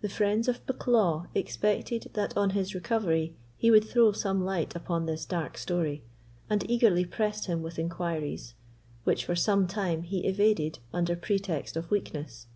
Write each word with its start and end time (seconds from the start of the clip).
The 0.00 0.08
friends 0.08 0.48
of 0.48 0.66
Bucklaw 0.66 1.28
expected 1.32 2.10
that 2.14 2.36
on 2.36 2.50
his 2.50 2.74
recovery 2.74 3.36
he 3.56 3.70
would 3.70 3.84
throw 3.84 4.10
some 4.10 4.44
light 4.44 4.74
upon 4.74 5.06
this 5.06 5.24
dark 5.24 5.56
story, 5.56 6.02
and 6.50 6.68
eagerly 6.68 7.04
pressed 7.04 7.46
him 7.46 7.62
with 7.62 7.78
inquiries, 7.78 8.54
which 9.04 9.24
for 9.24 9.36
some 9.36 9.68
time 9.68 10.02
he 10.02 10.26
evaded 10.26 10.80
under 10.92 11.14
pretext 11.14 11.76
of 11.76 11.92
weakness. 11.92 12.48